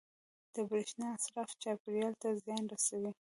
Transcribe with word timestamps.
•د 0.53 0.55
برېښنا 0.69 1.07
اسراف 1.17 1.49
چاپېریال 1.61 2.13
ته 2.21 2.29
زیان 2.43 2.63
رسوي. 2.73 3.11